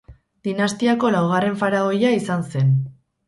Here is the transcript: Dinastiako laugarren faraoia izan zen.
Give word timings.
Dinastiako 0.45 1.11
laugarren 1.17 1.59
faraoia 1.61 2.13
izan 2.21 2.45
zen. 2.55 2.73